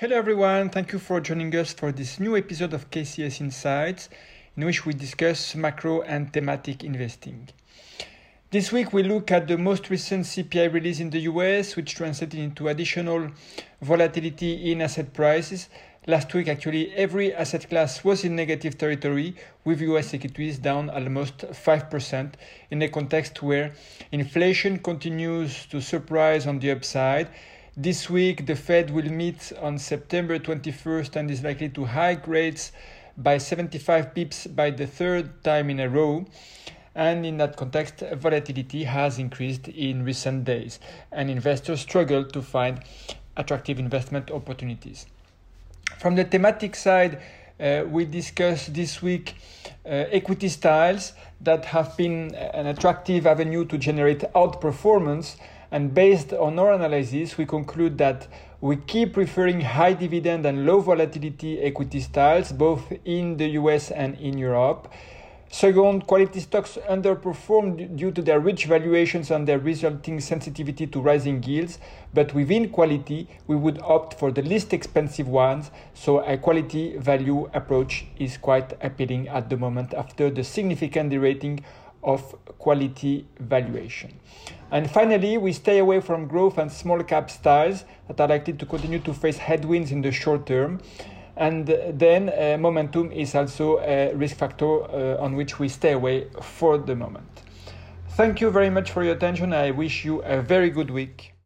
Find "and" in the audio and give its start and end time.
6.00-6.32, 31.16-31.30, 36.94-37.24, 41.12-41.30, 55.70-55.94, 60.44-60.66, 63.90-64.16, 69.32-69.48, 84.72-84.90, 86.58-86.70, 91.36-91.66